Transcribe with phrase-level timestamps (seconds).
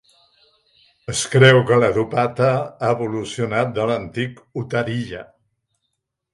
[1.13, 5.25] Es creu que la "dupatta" ha evolucionat de l'antic "uttariya".